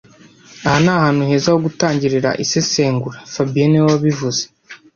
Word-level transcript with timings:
Aha 0.65 0.77
ni 0.83 0.91
ahantu 0.97 1.21
heza 1.29 1.49
ho 1.53 1.59
gutangirira 1.65 2.29
isesengura 2.43 3.19
fabien 3.33 3.69
niwe 3.69 3.87
wabivuze 3.91 4.41